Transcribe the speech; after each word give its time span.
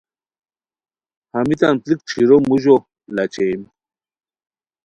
ہمیتان 1.33 1.75
پیڑیک 1.83 1.99
ݯھیرو 2.09 2.37
موژو 2.47 2.75
لاچھئیم 3.15 3.61